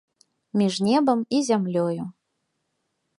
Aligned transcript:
Між 0.61 0.79
небам 0.87 1.21
і 1.39 1.43
зямлёю. 1.51 2.03